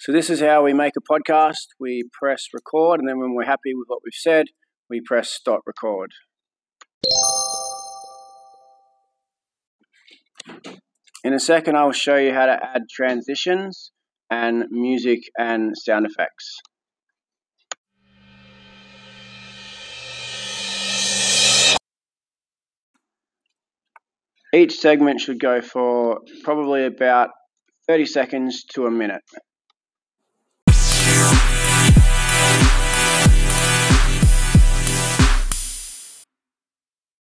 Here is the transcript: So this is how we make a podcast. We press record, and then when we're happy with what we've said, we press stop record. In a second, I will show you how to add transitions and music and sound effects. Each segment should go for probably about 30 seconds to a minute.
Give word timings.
So 0.00 0.12
this 0.12 0.30
is 0.30 0.40
how 0.40 0.64
we 0.64 0.72
make 0.72 0.94
a 0.96 1.12
podcast. 1.12 1.76
We 1.78 2.04
press 2.18 2.46
record, 2.54 3.00
and 3.00 3.06
then 3.06 3.18
when 3.18 3.34
we're 3.34 3.44
happy 3.44 3.74
with 3.74 3.84
what 3.86 4.00
we've 4.02 4.14
said, 4.14 4.46
we 4.88 5.02
press 5.02 5.28
stop 5.28 5.60
record. 5.66 6.10
In 11.22 11.34
a 11.34 11.38
second, 11.38 11.76
I 11.76 11.84
will 11.84 11.92
show 11.92 12.16
you 12.16 12.32
how 12.32 12.46
to 12.46 12.52
add 12.52 12.84
transitions 12.90 13.92
and 14.30 14.64
music 14.70 15.20
and 15.38 15.76
sound 15.76 16.06
effects. 16.06 16.60
Each 24.54 24.78
segment 24.78 25.20
should 25.20 25.38
go 25.38 25.60
for 25.60 26.20
probably 26.42 26.86
about 26.86 27.28
30 27.86 28.06
seconds 28.06 28.64
to 28.72 28.86
a 28.86 28.90
minute. 28.90 29.20